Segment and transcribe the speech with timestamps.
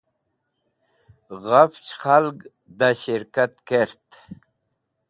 [1.45, 2.37] ghafch khalg
[2.77, 4.07] da shirkat kert